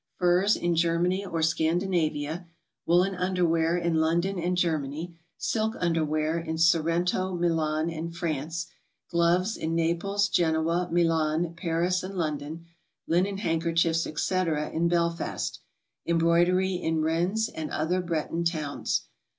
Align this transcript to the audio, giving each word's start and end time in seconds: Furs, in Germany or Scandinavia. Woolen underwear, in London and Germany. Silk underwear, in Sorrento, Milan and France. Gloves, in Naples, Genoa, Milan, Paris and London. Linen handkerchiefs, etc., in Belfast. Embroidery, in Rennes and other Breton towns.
Furs, 0.15 0.55
in 0.55 0.75
Germany 0.75 1.23
or 1.23 1.43
Scandinavia. 1.43 2.47
Woolen 2.87 3.13
underwear, 3.13 3.77
in 3.77 3.97
London 4.01 4.39
and 4.39 4.57
Germany. 4.57 5.15
Silk 5.37 5.75
underwear, 5.79 6.39
in 6.39 6.57
Sorrento, 6.57 7.35
Milan 7.35 7.87
and 7.91 8.15
France. 8.15 8.65
Gloves, 9.11 9.55
in 9.55 9.75
Naples, 9.75 10.27
Genoa, 10.27 10.89
Milan, 10.91 11.53
Paris 11.53 12.01
and 12.01 12.15
London. 12.15 12.65
Linen 13.05 13.37
handkerchiefs, 13.37 14.07
etc., 14.07 14.71
in 14.71 14.87
Belfast. 14.87 15.59
Embroidery, 16.07 16.73
in 16.73 17.03
Rennes 17.03 17.47
and 17.49 17.69
other 17.69 18.01
Breton 18.01 18.43
towns. 18.43 19.03